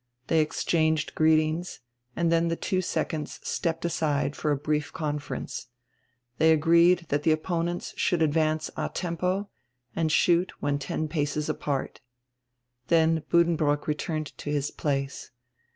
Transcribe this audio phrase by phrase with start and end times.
[0.29, 1.79] They exchanged greet ings
[2.15, 5.67] and dien die two seconds stepped aside for a brief con ference.
[6.39, 9.51] They agreed diat die opponents should advance a tempo
[9.95, 12.01] and shoot when ten paces apart
[12.87, 15.29] Then Budden brook returned to his place.